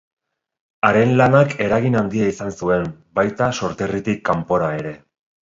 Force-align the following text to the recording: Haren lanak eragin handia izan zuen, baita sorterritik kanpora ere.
Haren 0.87 1.11
lanak 1.19 1.53
eragin 1.65 1.97
handia 1.99 2.31
izan 2.33 2.55
zuen, 2.65 2.89
baita 3.21 3.51
sorterritik 3.61 4.27
kanpora 4.33 4.73
ere. 4.81 4.97